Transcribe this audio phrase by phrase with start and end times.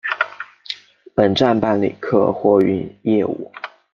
[1.13, 3.51] 本站办理客货运业务。